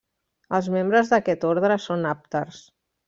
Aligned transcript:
Els 0.59 0.69
membres 0.75 1.11
d'aquest 1.11 1.45
ordre 1.51 1.77
són 1.85 2.09
àpters. 2.17 2.65